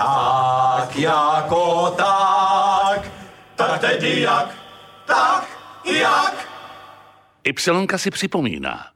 [0.00, 3.12] Tak jako tak,
[3.56, 4.48] tak tedy jak,
[5.06, 5.48] tak
[6.00, 6.48] jak.
[7.44, 8.86] Ypsilonka si připomíná.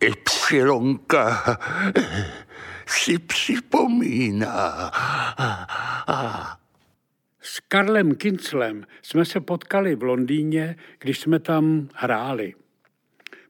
[0.00, 1.56] Ypsilonka
[2.86, 4.90] si připomíná.
[7.40, 12.54] S Karlem Kinclem jsme se potkali v Londýně, když jsme tam hráli.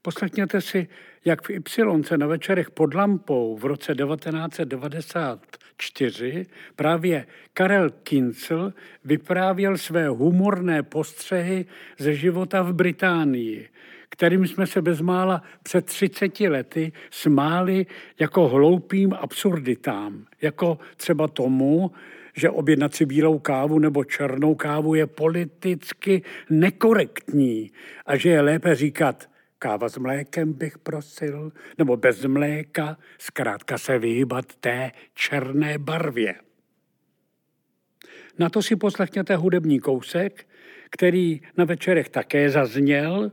[0.03, 0.89] Poslechněte si,
[1.25, 6.47] jak v Ypsilonce na večerech pod lampou v roce 1994
[6.77, 8.73] právě Karel Kincl
[9.05, 11.67] vyprávěl své humorné postřehy
[11.99, 13.69] ze života v Británii,
[14.09, 17.87] kterým jsme se bezmála před 30 lety smáli
[18.19, 21.91] jako hloupým absurditám, jako třeba tomu,
[22.37, 27.71] že objednat si bílou kávu nebo černou kávu je politicky nekorektní
[28.07, 29.32] a že je lépe říkat
[29.63, 36.35] káva s mlékem bych prosil, nebo bez mléka, zkrátka se vyhýbat té černé barvě.
[38.39, 40.47] Na to si poslechněte hudební kousek,
[40.91, 43.33] který na večerech také zazněl,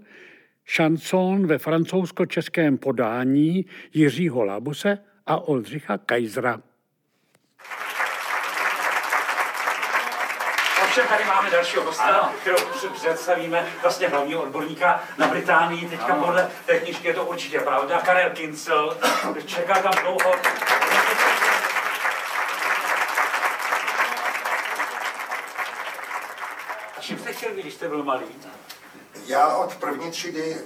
[0.66, 6.62] šanson ve francouzsko-českém podání Jiřího Labuse a Oldřicha Kajzra.
[11.00, 12.58] Ovšem tady máme dalšího hosta, kterou
[12.94, 15.90] představíme vlastně hlavního odborníka na Británii.
[15.90, 16.26] Teďka ano.
[16.26, 18.02] podle té knižky je to určitě pravda.
[18.06, 18.98] Karel Kincel,
[19.46, 20.36] čeká tam dlouho.
[26.98, 28.26] A čím jste chtěl být, když jste byl malý?
[29.26, 30.58] Já od první třídy,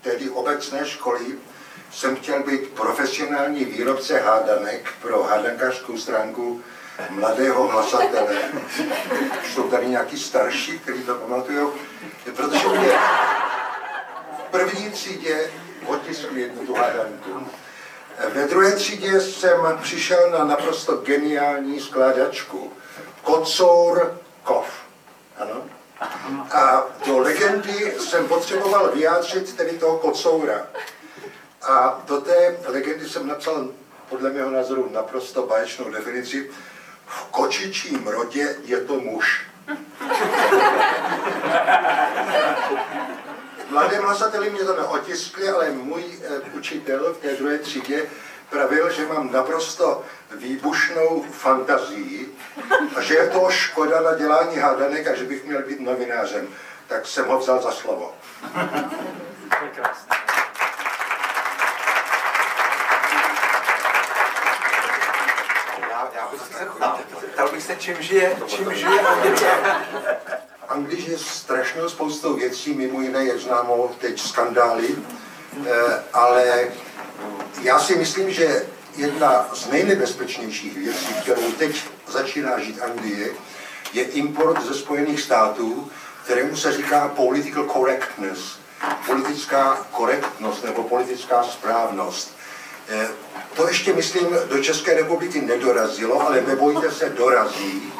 [0.00, 1.38] tedy obecné školy,
[1.92, 6.62] jsem chtěl být profesionální výrobce hádanek pro hádankářskou stránku
[7.10, 8.36] mladého hlasatele.
[9.52, 11.68] Jsou tady nějaký starší, kteří to pamatují,
[12.36, 12.98] protože mě
[14.38, 15.50] v první třídě
[15.86, 17.46] otiskli jednu tu hádanku.
[18.34, 22.72] Ve druhé třídě jsem přišel na naprosto geniální skládačku.
[23.22, 24.66] Kocour Kov.
[25.38, 25.62] Ano?
[26.52, 30.66] A do legendy jsem potřeboval vyjádřit tedy toho kocoura.
[31.62, 33.68] A do té legendy jsem napsal
[34.08, 36.50] podle mého názoru naprosto báječnou definici.
[37.08, 39.46] V kočičím rodě je to muž.
[43.70, 48.06] Mladé hlasateli mě to neotiskli, ale můj eh, učitel v té druhé třídě
[48.50, 50.04] pravil, že mám naprosto
[50.36, 52.36] výbušnou fantazii
[52.96, 56.48] a že je to škoda na dělání hádanek a že bych měl být novinářem.
[56.86, 58.14] Tak jsem ho vzal za slovo.
[66.76, 66.97] Ptal
[67.46, 69.50] bych se, čím žije, čím žije Anglie.
[70.68, 74.88] Anglie je strašnou spoustou věcí, mimo jiné, jak známo teď skandály,
[75.66, 76.66] eh, ale
[77.62, 78.66] já si myslím, že
[78.96, 83.30] jedna z nejnebezpečnějších věcí, kterou teď začíná žít Anglie,
[83.92, 85.90] je import ze Spojených států,
[86.24, 88.58] kterému se říká political correctness,
[89.06, 92.36] politická korektnost nebo politická správnost.
[92.88, 93.08] Eh,
[93.54, 97.92] to ještě, myslím, do České republiky nedorazilo, ale nebojte se, dorazí.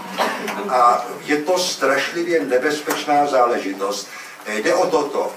[0.69, 4.09] A je to strašlivě nebezpečná záležitost.
[4.47, 5.33] Eh, jde o toto.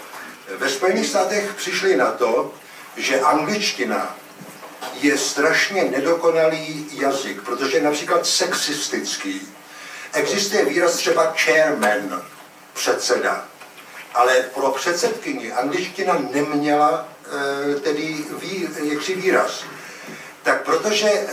[0.57, 2.53] Ve Spojených státech přišli na to,
[2.97, 4.17] že angličtina
[4.93, 9.47] je strašně nedokonalý jazyk, protože je například sexistický.
[10.13, 12.23] Existuje výraz třeba chairman,
[12.73, 13.45] předseda,
[14.13, 17.07] ale pro předsedkyni angličtina neměla
[17.83, 19.63] tedy vý, jaksi výraz.
[20.43, 21.27] Tak protože e,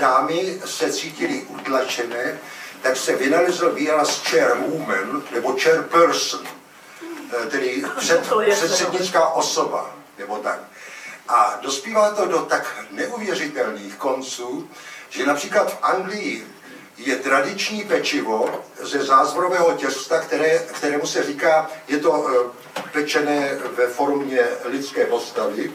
[0.00, 2.38] dámy se cítily utlačené,
[2.82, 6.46] tak se vynalezl výraz chairwoman nebo chairperson,
[7.42, 10.60] e, tedy před, předsednická osoba, nebo tak.
[11.28, 14.68] A dospívá to do tak neuvěřitelných konců,
[15.08, 16.46] že například v Anglii
[16.96, 22.59] je tradiční pečivo ze zázvorového těsta, které, kterému se říká, je to eh,
[22.92, 25.72] pečené ve formě lidské postavy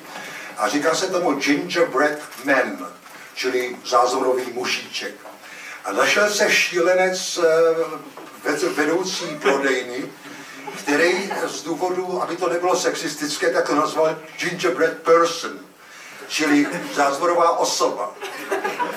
[0.57, 2.87] a říká se tomu gingerbread man,
[3.35, 5.13] čili zázvorový mušíček.
[5.85, 7.39] A našel se šílenec
[8.45, 10.11] eh, vedoucí prodejny,
[10.77, 15.59] který z důvodu, aby to nebylo sexistické, tak to nazval gingerbread person,
[16.27, 18.15] čili zázvorová osoba.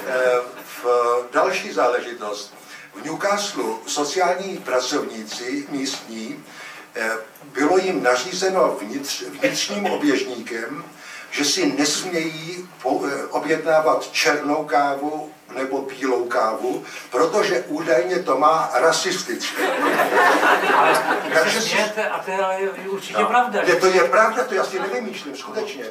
[0.07, 0.41] E,
[0.83, 0.87] v
[1.33, 2.55] další záležitost.
[2.95, 6.45] V Newcastle sociální pracovníci místní
[7.53, 10.85] bylo jim nařízeno vnitř, vnitřním oběžníkem,
[11.31, 19.63] že si nesmějí e, objednávat černou kávu nebo bílou kávu, protože údajně to má rasistické.
[20.77, 20.99] Ale
[21.35, 21.77] Takže si-
[22.11, 23.63] a to je je určitě pravda.
[23.69, 25.85] Ne, to je pravda, to já si nevymýšlím, skutečně.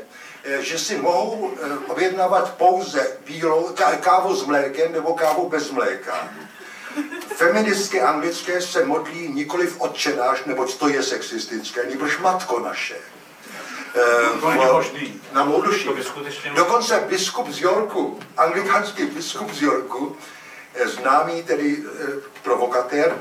[0.44, 5.71] Eh, Že si mohou eh, objednávat pouze bílou ká- kávu s mlékem nebo kávu bez
[5.71, 6.27] mléka.
[7.35, 12.95] Feministky anglické se modlí nikoliv odčenáš, neboť to je sexistické, nebož matko naše.
[13.95, 15.21] Eh, To není v- možný.
[15.33, 15.44] Na
[16.55, 20.17] Dokonce biskup z Yorku, anglikánský biskup z Yorku,
[20.75, 22.07] eh, známý tedy eh,
[22.44, 23.17] provokatér,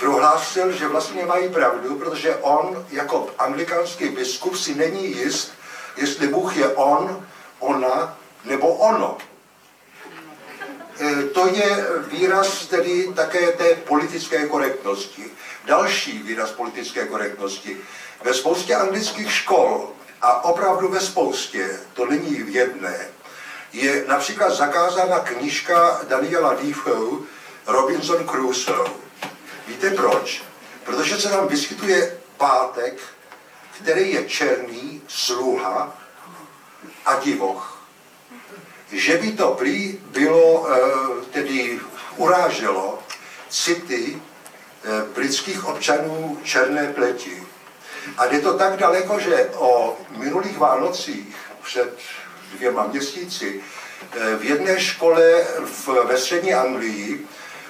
[0.00, 5.52] prohlásil, že vlastně mají pravdu, protože on jako anglikánský biskup si není jist,
[5.96, 7.26] jestli Bůh je on,
[7.58, 9.18] ona nebo ono.
[11.00, 15.24] Eh, To je výraz tedy také té politické korektnosti.
[15.64, 17.76] Další výraz politické korektnosti.
[18.24, 19.92] Ve spoustě anglických škol,
[20.22, 23.08] a opravdu ve spoustě, to není v jedné,
[23.72, 27.18] je například zakázána knížka Daniela Defoe
[27.66, 28.90] Robinson Crusoe.
[29.66, 30.42] Víte proč?
[30.84, 33.00] Protože se tam vyskytuje pátek,
[33.82, 35.98] který je černý, sluha
[37.06, 37.77] a divoch
[38.92, 41.80] že by to prý bylo, eh, tedy
[42.16, 42.98] uráželo
[43.48, 47.42] city eh, britských občanů černé pleti.
[48.18, 51.98] A jde to tak daleko, že o minulých Vánocích před
[52.56, 53.60] dvěma měsíci
[54.12, 57.26] eh, v jedné škole v, ve střední Anglii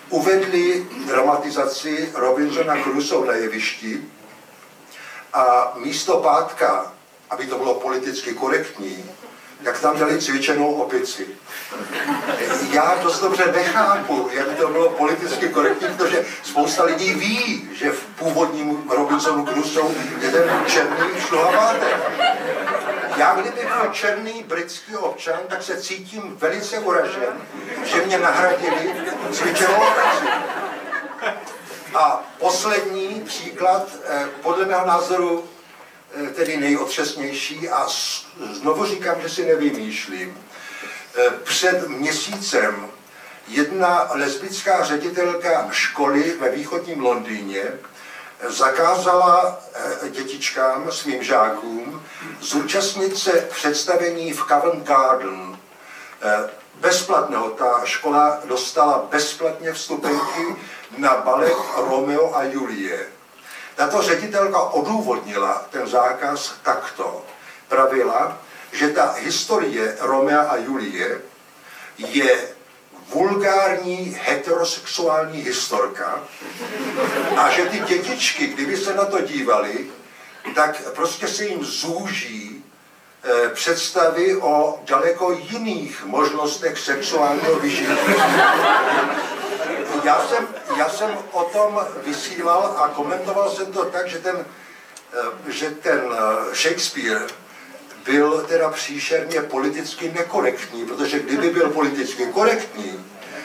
[0.09, 4.03] uvedli dramatizaci Robinsona Crusoe na jevišti
[5.33, 6.93] a místo pátka,
[7.31, 9.05] aby to bylo politicky korektní,
[9.61, 11.27] jak tam dali cvičenou opici.
[12.73, 18.05] Já dost dobře nechápu, jak to bylo politicky korektní, protože spousta lidí ví, že v
[18.05, 21.97] původním Robinsonu Crusoe je ten černý šluhavátek.
[23.17, 27.41] Já kdyby byl černý britský občan, tak se cítím velice uražen,
[27.85, 28.95] že mě nahradili
[29.33, 30.33] cvičenou opici.
[31.95, 35.45] A poslední příklad, eh, podle mého názoru
[36.35, 37.87] tedy nejotřesnější a
[38.53, 40.39] znovu říkám, že si nevymýšlím.
[41.19, 42.89] Eh, Před měsícem
[43.49, 52.03] jedna lesbická ředitelka školy ve východním Londýně eh, zakázala eh, dětičkám, svým žákům,
[52.41, 55.59] zúčastnit se představení v Covent Garden.
[56.23, 56.51] Eh,
[56.81, 60.57] Bezplatného, ta škola dostala bezplatně vstupenky
[60.99, 63.07] na balet Romeo a Julie.
[63.79, 67.25] Tato ředitelka odůvodnila ten zákaz takto.
[67.69, 68.39] Pravila,
[68.73, 71.21] že ta historie Romea a Julie
[71.99, 72.49] je
[73.09, 76.21] vulgární heterosexuální historka
[77.37, 79.87] a že ty dětičky, kdyby se na to dívali,
[80.55, 82.65] tak prostě se jim zúží
[83.25, 87.93] eh, představy o daleko jiných možnostech sexuálního vyžití.
[90.05, 90.49] Já jsem,
[90.79, 94.45] já jsem o tom vysílal a komentoval jsem to tak, že ten,
[95.13, 97.27] eh, že ten eh, Shakespeare
[98.05, 103.05] byl teda příšerně politicky nekorektní, protože kdyby byl politicky korektní,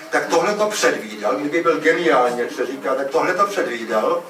[0.09, 4.23] tak tohle to předvídal, kdyby byl geniálně, jak se říká, tak tohle to předvídal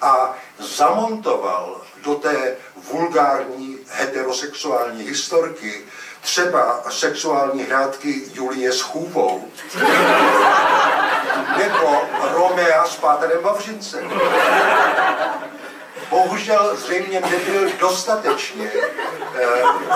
[0.00, 2.56] a zamontoval do té
[2.90, 5.84] vulgární heterosexuální historky
[6.20, 9.48] třeba sexuální hrádky Julie s chůvou
[11.58, 14.10] nebo Romea s Páterem Vavřincem.
[16.10, 18.70] Bohužel zřejmě nebyl dostatečně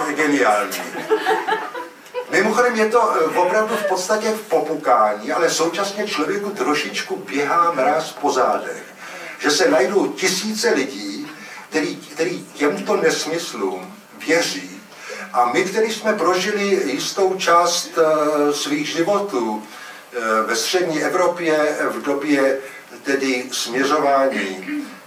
[0.08, 0.82] eh, geniální.
[2.31, 8.12] Mimochodem je to eh, opravdu v podstatě v popukání, ale současně člověku trošičku běhá mráz
[8.12, 8.82] po zádech.
[9.38, 11.31] Že se najdou tisíce lidí,
[11.70, 13.94] který, který těmto nesmyslům
[14.26, 14.81] věří.
[15.32, 19.62] A my, kteří jsme prožili jistou část eh, svých životů
[20.46, 22.58] ve střední Evropě v době
[23.02, 24.66] tedy směřování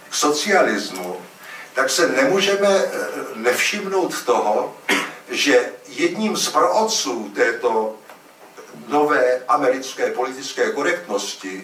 [0.10, 1.18] k socialismu,
[1.74, 2.90] tak se nemůžeme eh,
[3.36, 4.76] nevšimnout toho,
[5.30, 7.96] že jedním z praotců této
[8.88, 11.64] nové americké politické korektnosti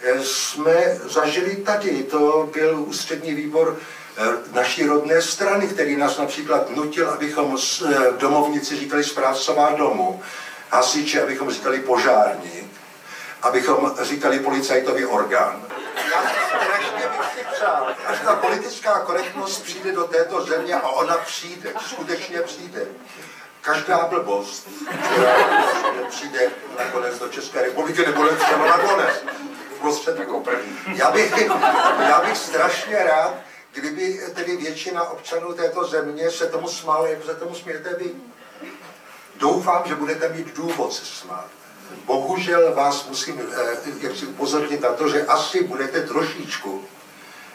[0.00, 2.02] eh, jsme zažili tady.
[2.02, 8.76] To byl ústřední výbor eh, naší rodné strany, který nás například nutil, abychom eh, domovníci
[8.76, 10.22] říkali správcová domu,
[10.70, 12.72] hasiči, abychom říkali požárník,
[13.42, 15.62] abychom říkali policajtový orgán.
[16.10, 21.16] Já strašně bych si přál, až ta politická korektnost přijde do této země a ona
[21.16, 22.86] přijde, skutečně přijde.
[23.60, 24.68] Každá blbost,
[25.04, 25.32] která
[26.08, 29.24] přijde nakonec do České republiky, nebo třeba nakonec,
[29.80, 30.78] prostřed jako první.
[30.94, 31.48] Já bych,
[32.08, 33.34] já bych strašně rád,
[33.72, 38.10] kdyby tedy většina občanů této země se tomu smála, jak se tomu smějete vy.
[39.38, 41.46] Doufám, že budete mít důvod se smát.
[42.04, 46.84] bohužel vás musím eh, jak si upozornit na to, že asi budete trošičku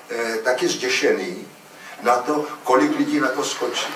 [0.09, 1.47] eh, taky zděšený
[2.01, 3.93] na to, kolik lidí na to skočí.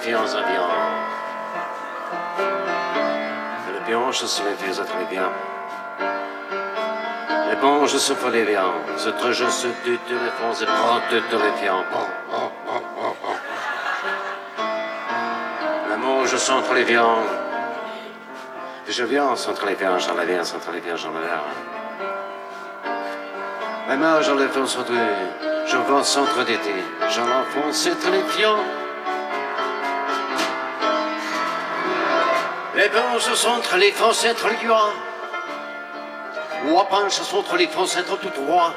[0.00, 0.40] méfiance un.
[3.74, 5.28] Le pion, je se méfie à très bien.
[7.50, 8.80] Les bon, je se fais les viands.
[8.96, 11.52] Ce truc, je se tue, tu les fonds, et prends, tu te les.
[15.90, 17.22] L'amour, je sens entre les viands.
[18.88, 21.42] Je viens entre les viands, j'en la viens, entre les viands, j'en la viens.
[23.88, 24.92] Ma main, j'en la fonce entre
[25.66, 26.74] je vais au centre d'été,
[27.10, 28.79] j'en enfonce entre les fiands.
[32.80, 34.94] Les penches sont entre les Français, entre les guans.
[36.64, 38.72] Moi, penche sont entre les Français, entre tout droit.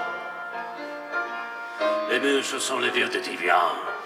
[2.10, 3.62] Les bûches sont les vieux de Divia.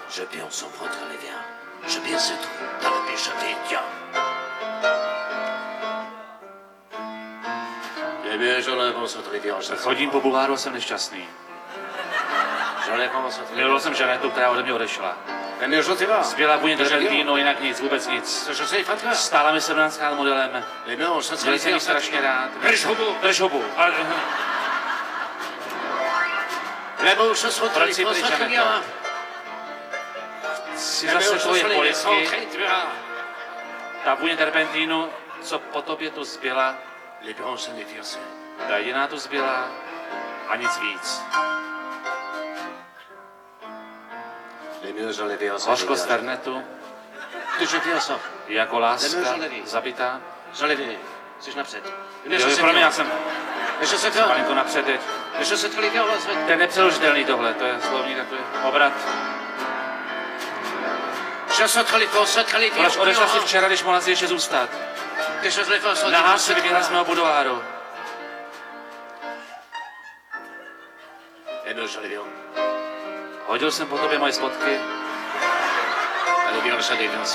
[0.08, 1.42] Je sans entre les viens.
[1.88, 3.28] Je bien ce truc dans la biche
[3.68, 3.88] tiens.
[8.24, 9.76] Les bûches, j'en avance entre les.
[9.82, 10.20] Chodím po
[10.56, 11.28] jsem nešťastný.
[13.54, 13.94] Miloval jsem
[14.30, 15.37] která ode mě odešla.
[16.22, 18.50] Zběla vůně držet víno, jinak nic, vůbec nic.
[19.12, 20.64] Stála mi 17 modelem.
[20.86, 21.84] Les bûches, sont entre Měli les jsem viands.
[21.84, 22.50] strašně rád.
[22.62, 23.16] Drž hubu.
[23.22, 23.64] Drž hubu.
[27.74, 28.48] Proč si pryč, entre les Žaneto?
[28.48, 28.86] viands.
[30.76, 32.28] si Les zase tvoje polisky,
[34.04, 35.10] ta vůně terpentínu,
[35.42, 36.74] co po tobě tu zbyla,
[38.68, 39.68] ta jediná tu zbyla
[40.48, 41.22] a nic víc.
[45.66, 46.62] Hořko z Fernetu,
[47.58, 48.20] Tu je viens ça.
[48.48, 49.08] jako láska,
[49.64, 50.20] zabitá.
[51.40, 51.84] Jsi napřed.
[52.24, 53.12] Jo, pro mě, já jsem
[53.80, 54.28] Je sais toi.
[54.28, 55.00] malinko napřed teď.
[55.58, 56.44] Se mettre.
[56.44, 58.92] To je nepřeložitelný tohle, to je slovní takový obrat.
[62.82, 64.68] Proč odešla si včera, když mohla si ještě zůstat?
[66.10, 67.62] Nahá se vyvěla z mého budováru.
[71.64, 72.77] Les viands.
[73.48, 74.80] Hodil jsem po tobě moje spotky
[76.46, 76.50] a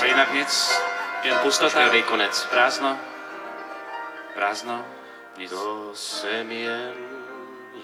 [0.06, 0.80] jinak nic.
[1.22, 2.46] Jen pustota, Chtěl konec.
[2.46, 2.98] prázdno.
[4.34, 4.86] Prázdno,
[5.38, 5.50] nic.
[5.50, 6.94] To jsem jen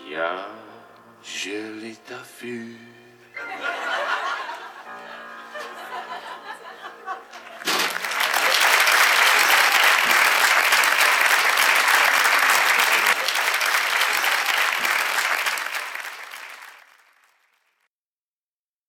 [0.06, 0.46] já,
[1.22, 3.00] že li ta fut.